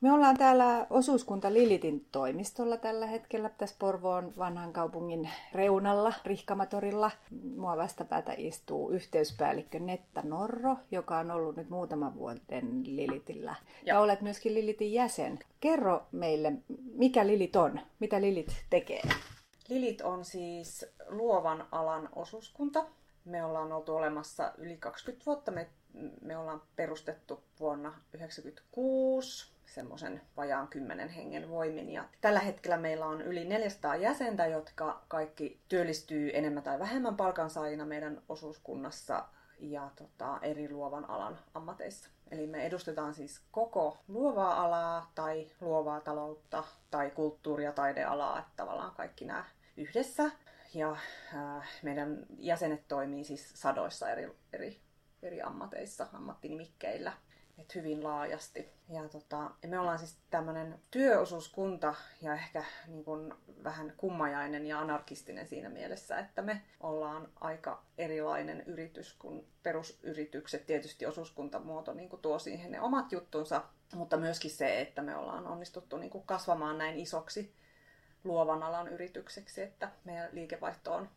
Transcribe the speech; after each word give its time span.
Me 0.00 0.12
ollaan 0.12 0.36
täällä 0.36 0.86
osuuskunta 0.90 1.52
Lilitin 1.52 2.06
toimistolla 2.12 2.76
tällä 2.76 3.06
hetkellä 3.06 3.48
tässä 3.48 3.76
Porvoon 3.78 4.32
vanhan 4.38 4.72
kaupungin 4.72 5.30
reunalla, 5.52 6.12
Rihkamatorilla. 6.24 7.10
Mua 7.56 7.76
vastapäätä 7.76 8.34
istuu 8.36 8.90
yhteyspäällikkö 8.90 9.78
Netta 9.78 10.22
Norro, 10.22 10.76
joka 10.90 11.18
on 11.18 11.30
ollut 11.30 11.56
nyt 11.56 11.70
muutaman 11.70 12.14
vuoden 12.14 12.82
Lilitillä. 12.86 13.54
Ja, 13.60 13.94
ja 13.94 14.00
olet 14.00 14.20
myöskin 14.20 14.54
Lilitin 14.54 14.92
jäsen. 14.92 15.38
Kerro 15.60 16.06
meille, 16.12 16.52
mikä 16.92 17.26
Lilit 17.26 17.56
on, 17.56 17.80
mitä 18.00 18.20
Lilit 18.20 18.64
tekee? 18.70 19.02
Lilit 19.68 20.00
on 20.00 20.24
siis 20.24 20.86
luovan 21.08 21.66
alan 21.72 22.08
osuuskunta. 22.16 22.84
Me 23.24 23.44
ollaan 23.44 23.72
oltu 23.72 23.96
olemassa 23.96 24.52
yli 24.58 24.76
20 24.76 25.26
vuotta. 25.26 25.50
Me, 25.50 25.68
me 26.22 26.36
ollaan 26.36 26.62
perustettu 26.76 27.42
vuonna 27.60 27.90
1996 27.90 29.55
semmoisen 29.66 30.20
vajaan 30.36 30.68
kymmenen 30.68 31.08
hengen 31.08 31.50
voimin. 31.50 31.90
Ja 31.90 32.04
tällä 32.20 32.40
hetkellä 32.40 32.76
meillä 32.76 33.06
on 33.06 33.22
yli 33.22 33.44
400 33.44 33.96
jäsentä, 33.96 34.46
jotka 34.46 35.02
kaikki 35.08 35.60
työllistyy 35.68 36.30
enemmän 36.34 36.62
tai 36.62 36.78
vähemmän 36.78 37.16
palkansaajina 37.16 37.84
meidän 37.84 38.22
osuuskunnassa 38.28 39.24
ja 39.58 39.90
tota, 39.96 40.38
eri 40.42 40.70
luovan 40.70 41.10
alan 41.10 41.38
ammateissa. 41.54 42.10
Eli 42.30 42.46
me 42.46 42.66
edustetaan 42.66 43.14
siis 43.14 43.40
koko 43.50 43.98
luovaa 44.08 44.64
alaa 44.64 45.12
tai 45.14 45.50
luovaa 45.60 46.00
taloutta 46.00 46.64
tai 46.90 47.10
kulttuuri- 47.10 47.64
ja 47.64 47.72
taidealaa, 47.72 48.38
että 48.38 48.52
tavallaan 48.56 48.94
kaikki 48.94 49.24
nämä 49.24 49.44
yhdessä. 49.76 50.30
Ja 50.74 50.96
äh, 51.34 51.68
meidän 51.82 52.26
jäsenet 52.38 52.88
toimii 52.88 53.24
siis 53.24 53.52
sadoissa 53.54 54.10
eri, 54.10 54.36
eri, 54.52 54.80
eri 55.22 55.42
ammateissa, 55.42 56.06
ammattinimikkeillä 56.12 57.12
et 57.58 57.74
hyvin 57.74 58.04
laajasti. 58.04 58.68
Ja 58.88 59.08
tota, 59.08 59.50
me 59.66 59.78
ollaan 59.78 59.98
siis 59.98 60.18
tämmöinen 60.30 60.80
työosuuskunta 60.90 61.94
ja 62.22 62.34
ehkä 62.34 62.64
niin 62.86 63.04
kun 63.04 63.38
vähän 63.64 63.92
kummajainen 63.96 64.66
ja 64.66 64.80
anarkistinen 64.80 65.46
siinä 65.46 65.68
mielessä, 65.68 66.18
että 66.18 66.42
me 66.42 66.62
ollaan 66.80 67.28
aika 67.40 67.82
erilainen 67.98 68.60
yritys 68.60 69.12
kuin 69.12 69.46
perusyritykset. 69.62 70.66
Tietysti 70.66 71.06
osuuskuntamuoto 71.06 71.92
niin 71.92 72.10
tuo 72.22 72.38
siihen 72.38 72.70
ne 72.70 72.80
omat 72.80 73.12
juttunsa, 73.12 73.62
mutta 73.94 74.16
myöskin 74.16 74.50
se, 74.50 74.80
että 74.80 75.02
me 75.02 75.16
ollaan 75.16 75.46
onnistuttu 75.46 75.96
niin 75.96 76.22
kasvamaan 76.26 76.78
näin 76.78 76.98
isoksi 76.98 77.54
luovan 78.24 78.62
alan 78.62 78.88
yritykseksi, 78.88 79.62
että 79.62 79.90
meidän 80.04 80.28
liikevaihto 80.32 80.94
on 80.94 81.08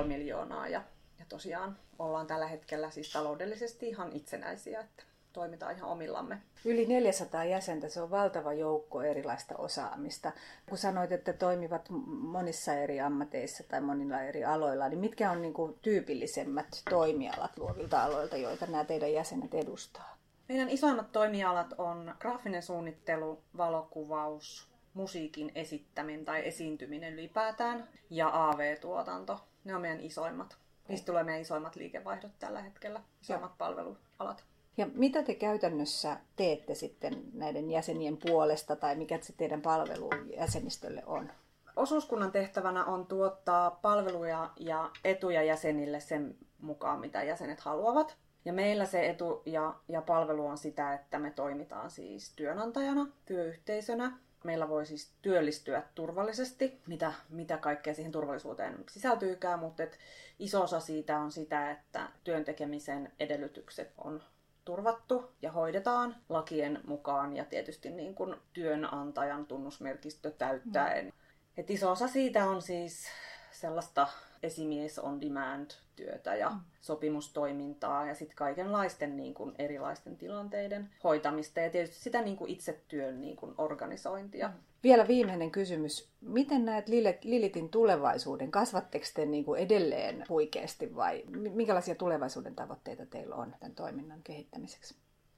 3,5 0.00 0.04
miljoonaa 0.06 0.68
ja, 0.68 0.82
ja 1.18 1.24
tosiaan 1.28 1.78
ollaan 1.98 2.26
tällä 2.26 2.46
hetkellä 2.46 2.90
siis 2.90 3.12
taloudellisesti 3.12 3.88
ihan 3.88 4.12
itsenäisiä, 4.12 4.80
että 4.80 5.04
toimitaan 5.34 5.76
ihan 5.76 5.90
omillamme. 5.90 6.42
Yli 6.64 6.86
400 6.86 7.44
jäsentä, 7.44 7.88
se 7.88 8.02
on 8.02 8.10
valtava 8.10 8.52
joukko 8.52 9.02
erilaista 9.02 9.54
osaamista. 9.58 10.32
Kun 10.68 10.78
sanoit, 10.78 11.12
että 11.12 11.32
toimivat 11.32 11.86
monissa 12.06 12.74
eri 12.74 13.00
ammateissa 13.00 13.64
tai 13.68 13.80
monilla 13.80 14.22
eri 14.22 14.44
aloilla, 14.44 14.88
niin 14.88 14.98
mitkä 14.98 15.30
on 15.30 15.42
niin 15.42 15.54
kuin 15.54 15.78
tyypillisemmät 15.82 16.82
toimialat 16.90 17.58
luovilta 17.58 18.04
aloilta, 18.04 18.36
joita 18.36 18.66
nämä 18.66 18.84
teidän 18.84 19.12
jäsenet 19.12 19.54
edustaa? 19.54 20.16
Meidän 20.48 20.68
isoimmat 20.68 21.12
toimialat 21.12 21.74
on 21.78 22.14
graafinen 22.20 22.62
suunnittelu, 22.62 23.42
valokuvaus, 23.56 24.68
musiikin 24.94 25.52
esittäminen 25.54 26.24
tai 26.24 26.48
esiintyminen 26.48 27.14
ylipäätään 27.14 27.88
ja 28.10 28.48
AV-tuotanto. 28.48 29.40
Ne 29.64 29.74
on 29.74 29.80
meidän 29.80 30.00
isoimmat. 30.00 30.56
Niistä 30.88 31.06
tulee 31.06 31.22
meidän 31.22 31.42
isoimmat 31.42 31.76
liikevaihdot 31.76 32.38
tällä 32.38 32.62
hetkellä, 32.62 33.00
isoimmat 33.22 33.58
palvelualat. 33.58 34.44
Ja 34.76 34.86
mitä 34.94 35.22
te 35.22 35.34
käytännössä 35.34 36.16
teette 36.36 36.74
sitten 36.74 37.22
näiden 37.32 37.70
jäsenien 37.70 38.16
puolesta 38.16 38.76
tai 38.76 38.96
mikä 38.96 39.18
se 39.22 39.32
teidän 39.36 39.62
palvelu 39.62 40.10
jäsenistölle 40.36 41.02
on? 41.06 41.32
Osuuskunnan 41.76 42.32
tehtävänä 42.32 42.84
on 42.84 43.06
tuottaa 43.06 43.70
palveluja 43.70 44.50
ja 44.56 44.90
etuja 45.04 45.42
jäsenille 45.42 46.00
sen 46.00 46.36
mukaan, 46.60 47.00
mitä 47.00 47.22
jäsenet 47.22 47.60
haluavat. 47.60 48.16
Ja 48.44 48.52
meillä 48.52 48.84
se 48.84 49.10
etu 49.10 49.42
ja, 49.46 49.74
ja 49.88 50.02
palvelu 50.02 50.46
on 50.46 50.58
sitä, 50.58 50.94
että 50.94 51.18
me 51.18 51.30
toimitaan 51.30 51.90
siis 51.90 52.32
työnantajana, 52.36 53.06
työyhteisönä. 53.26 54.18
Meillä 54.44 54.68
voi 54.68 54.86
siis 54.86 55.12
työllistyä 55.22 55.82
turvallisesti, 55.94 56.80
mitä, 56.86 57.12
mitä 57.28 57.56
kaikkea 57.56 57.94
siihen 57.94 58.12
turvallisuuteen 58.12 58.84
sisältyykään, 58.90 59.58
mutta 59.58 59.82
et 59.82 59.98
iso 60.38 60.62
osa 60.62 60.80
siitä 60.80 61.18
on 61.18 61.32
sitä, 61.32 61.70
että 61.70 62.08
työn 62.24 62.44
tekemisen 62.44 63.12
edellytykset 63.20 63.92
on 63.98 64.22
turvattu 64.64 65.32
ja 65.42 65.52
hoidetaan 65.52 66.16
lakien 66.28 66.80
mukaan 66.86 67.36
ja 67.36 67.44
tietysti 67.44 67.90
niin 67.90 68.14
kuin 68.14 68.36
työnantajan 68.52 69.46
tunnusmerkistö 69.46 70.30
täyttäen. 70.30 71.04
Mm. 71.04 71.12
Et 71.56 71.70
iso 71.70 71.90
osa 71.90 72.08
siitä 72.08 72.48
on 72.48 72.62
siis 72.62 73.06
sellaista 73.54 74.06
esimies 74.42 74.98
on 74.98 75.20
demand 75.20 75.70
työtä 75.96 76.34
ja 76.34 76.50
mm. 76.50 76.60
sopimustoimintaa 76.80 78.06
ja 78.06 78.14
sitten 78.14 78.36
kaikenlaisten 78.36 79.16
niin 79.16 79.34
kuin 79.34 79.54
erilaisten 79.58 80.16
tilanteiden 80.16 80.90
hoitamista 81.04 81.60
ja 81.60 81.70
tietysti 81.70 82.02
sitä 82.02 82.22
niin 82.22 82.36
kuin 82.36 82.50
itse 82.50 82.80
työn 82.88 83.20
niin 83.20 83.36
kuin 83.36 83.54
organisointia. 83.58 84.48
Mm. 84.48 84.54
Vielä 84.82 85.08
viimeinen 85.08 85.50
kysymys. 85.50 86.08
Miten 86.20 86.64
näet 86.64 86.88
Lilitin 87.22 87.68
tulevaisuuden? 87.68 88.50
Kasvatteko 88.50 89.04
te 89.14 89.26
niin 89.26 89.44
kuin 89.44 89.60
edelleen 89.60 90.24
huikeasti 90.28 90.96
vai 90.96 91.22
minkälaisia 91.30 91.94
tulevaisuuden 91.94 92.54
tavoitteita 92.54 93.06
teillä 93.06 93.34
on 93.34 93.54
tämän 93.60 93.74
toiminnan 93.74 94.22
kehittämiseksi? 94.22 94.96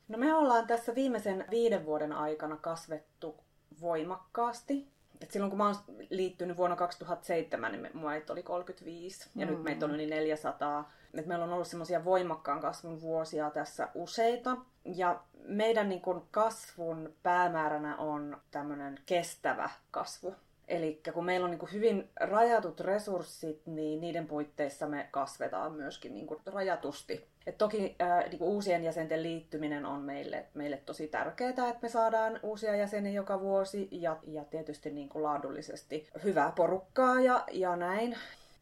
No 0.09 0.19
me 0.19 0.35
ollaan 0.35 0.67
tässä 0.67 0.95
viimeisen 0.95 1.45
viiden 1.51 1.87
vuoden 1.87 2.13
aikana 2.13 2.57
kasvettu 2.57 3.37
voimakkaasti. 3.81 4.89
Et 5.21 5.31
silloin 5.31 5.51
kun 5.51 5.59
mä 5.59 5.67
oon 5.67 5.77
liittynyt 6.11 6.57
vuonna 6.57 6.77
2007, 6.77 7.73
niin 7.73 7.91
meitä 8.01 8.33
oli 8.33 8.43
35 8.43 9.31
ja 9.35 9.47
mm. 9.47 9.53
nyt 9.53 9.63
meitä 9.63 9.87
on 9.87 9.95
yli 9.95 10.07
400. 10.07 10.93
Et 11.15 11.27
meillä 11.27 11.45
on 11.45 11.53
ollut 11.53 11.67
semmoisia 11.67 12.05
voimakkaan 12.05 12.61
kasvun 12.61 13.01
vuosia 13.01 13.51
tässä 13.51 13.89
useita. 13.95 14.57
Ja 14.85 15.21
meidän 15.49 15.89
niin 15.89 16.01
kun 16.01 16.27
kasvun 16.31 17.15
päämääränä 17.23 17.97
on 17.97 18.41
tämmöinen 18.51 18.99
kestävä 19.07 19.71
kasvu. 19.91 20.35
Eli 20.69 21.01
kun 21.15 21.25
meillä 21.25 21.45
on 21.45 21.51
niin 21.51 21.73
hyvin 21.73 22.11
rajatut 22.21 22.81
resurssit, 22.81 23.67
niin 23.67 24.01
niiden 24.01 24.27
puitteissa 24.27 24.87
me 24.87 25.09
kasvetaan 25.11 25.73
myöskin 25.73 26.15
niin 26.15 26.27
rajatusti. 26.47 27.27
Et 27.47 27.59
toki 27.59 27.97
ää, 27.99 28.29
niin 28.29 28.43
uusien 28.43 28.85
jäsenten 28.85 29.23
liittyminen 29.23 29.87
on 29.87 30.01
meille, 30.01 30.47
meille 30.55 30.77
tosi 30.77 31.09
tärkeää, 31.09 31.51
että 31.51 31.79
me 31.83 31.89
saadaan 31.89 32.41
uusia 32.43 32.77
jäseniä 32.77 33.13
joka 33.13 33.41
vuosi 33.41 33.89
ja, 33.91 34.17
ja 34.27 34.45
tietysti 34.45 34.91
niin 34.91 35.11
laadullisesti 35.15 36.09
hyvää 36.25 36.53
porukkaa 36.57 37.21
ja, 37.21 37.45
ja 37.53 37.77
näin. 37.77 38.17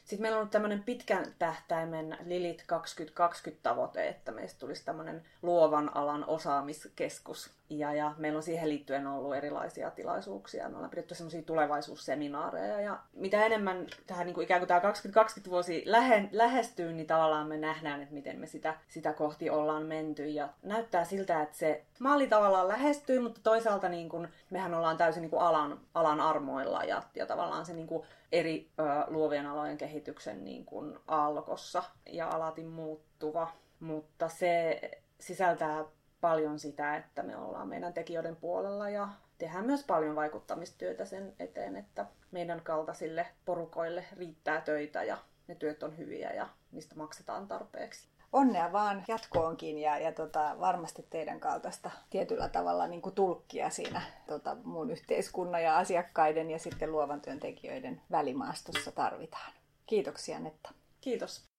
Sitten 0.05 0.23
meillä 0.23 0.37
on 0.37 0.41
ollut 0.41 0.51
tämmöinen 0.51 0.83
pitkän 0.83 1.25
tähtäimen 1.39 2.19
Lilit 2.25 2.65
2020-tavoite, 2.73 4.09
että 4.09 4.33
meistä 4.33 4.59
tulisi 4.59 4.85
tämmöinen 4.85 5.23
luovan 5.43 5.97
alan 5.97 6.25
osaamiskeskus. 6.27 7.51
Ja, 7.71 7.95
ja 7.95 8.15
meillä 8.19 8.37
on 8.37 8.43
siihen 8.43 8.69
liittyen 8.69 9.07
ollut 9.07 9.35
erilaisia 9.35 9.91
tilaisuuksia. 9.91 10.69
Me 10.69 10.75
ollaan 10.77 10.91
pidetty 10.91 11.15
semmoisia 11.15 11.43
tulevaisuusseminaareja. 11.43 12.81
Ja 12.81 12.99
mitä 13.13 13.47
enemmän 13.47 13.87
tähän 14.07 14.27
niin 14.27 14.35
kuin 14.35 14.45
ikään 14.45 14.61
kuin 14.61 14.69
tämä 14.69 14.81
2020 14.81 15.51
vuosi 15.51 15.83
lähe, 15.87 16.29
lähestyy, 16.33 16.93
niin 16.93 17.07
tavallaan 17.07 17.47
me 17.47 17.57
nähdään, 17.57 18.03
että 18.03 18.15
miten 18.15 18.39
me 18.39 18.47
sitä, 18.47 18.75
sitä 18.89 19.13
kohti 19.13 19.51
ollaan 19.51 19.87
menty. 19.87 20.29
Ja 20.29 20.49
näyttää 20.63 21.05
siltä, 21.05 21.43
että 21.43 21.57
se 21.57 21.85
maali 21.99 22.27
tavallaan 22.27 22.69
lähestyy, 22.69 23.21
mutta 23.21 23.41
toisaalta 23.43 23.89
niin 23.89 24.09
kuin, 24.09 24.29
mehän 24.51 24.75
ollaan 24.75 24.97
täysin 24.97 25.21
niin 25.21 25.31
kuin 25.31 25.43
alan, 25.43 25.81
alan 25.95 26.21
armoilla. 26.21 26.85
Ja, 26.85 27.03
ja 27.15 27.27
tavallaan 27.27 27.67
se 27.67 27.73
niin 27.73 27.87
kuin 27.87 28.07
eri 28.33 28.69
ö, 28.79 28.83
luovien 29.07 29.47
alojen 29.47 29.79
kehityksen 29.95 30.45
niin 30.45 30.65
kuin 30.65 30.99
alkossa 31.07 31.83
ja 32.07 32.29
alati 32.29 32.65
muuttuva. 32.65 33.53
Mutta 33.81 34.29
se 34.29 34.81
sisältää 35.21 35.85
paljon 36.21 36.59
sitä, 36.59 36.97
että 36.97 37.23
me 37.23 37.37
ollaan 37.37 37.69
meidän 37.69 37.93
tekijöiden 37.93 38.37
puolella 38.37 38.89
ja 38.89 39.09
tehdään 39.39 39.67
myös 39.67 39.85
paljon 39.85 40.17
vaikuttamistyötä 40.17 41.05
sen 41.05 41.35
eteen, 41.39 41.77
että 41.77 42.07
meidän 42.31 42.61
kaltaisille 42.61 43.27
porukoille 43.45 44.05
riittää 44.17 44.61
töitä 44.61 45.03
ja 45.03 45.19
ne 45.49 45.55
työt 45.55 45.83
on 45.83 45.99
hyviä 45.99 46.31
ja 46.31 46.49
niistä 46.73 46.95
maksetaan 46.95 47.49
tarpeeksi. 47.49 48.09
Onnea 48.33 48.73
vaan 48.73 49.05
jatkoonkin 49.09 49.79
ja, 49.79 49.99
ja 49.99 50.13
tota, 50.13 50.57
varmasti 50.61 51.07
teidän 51.11 51.41
kaltaista 51.41 51.91
tietyllä 52.11 52.49
tavalla 52.49 52.87
niin 52.87 53.03
kuin 53.03 53.15
tulkkia 53.15 53.71
siinä 53.71 54.03
tota, 54.27 54.57
muun 54.65 54.91
yhteiskunnan 54.91 55.63
ja 55.63 55.79
asiakkaiden 55.79 56.51
ja 56.51 56.59
sitten 56.59 56.93
luovan 56.93 57.21
työntekijöiden 57.21 58.01
välimaastossa 58.11 58.93
tarvitaan. 58.93 59.53
Kiitoksia 59.87 60.39
Netta. 60.39 60.73
Kiitos. 61.01 61.54